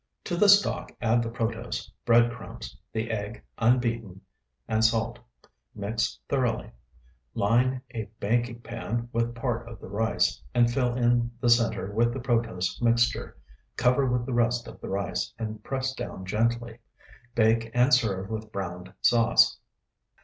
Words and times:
To 0.23 0.35
the 0.35 0.49
stock 0.49 0.91
add 0.99 1.21
the 1.21 1.29
protose, 1.29 1.91
bread 2.05 2.31
crumbs, 2.31 2.75
the 2.91 3.11
egg 3.11 3.43
unbeaten, 3.59 4.21
and 4.67 4.83
salt. 4.83 5.19
Mix 5.75 6.17
thoroughly. 6.27 6.71
Line 7.35 7.83
a 7.91 8.05
baking 8.19 8.61
pan 8.61 9.09
with 9.13 9.35
part 9.35 9.69
of 9.69 9.79
the 9.79 9.89
rice, 9.89 10.41
and 10.55 10.73
fill 10.73 10.95
in 10.95 11.29
the 11.39 11.49
center 11.51 11.91
with 11.91 12.13
the 12.15 12.19
protose 12.19 12.81
mixture; 12.81 13.37
cover 13.77 14.07
with 14.07 14.25
the 14.25 14.33
rest 14.33 14.67
of 14.67 14.81
the 14.81 14.89
rice, 14.89 15.31
and 15.37 15.63
press 15.63 15.93
down 15.93 16.25
gently. 16.25 16.79
Bake, 17.35 17.69
and 17.75 17.93
serve 17.93 18.27
with 18.31 18.51
browned 18.51 18.91
sauce. 19.01 19.59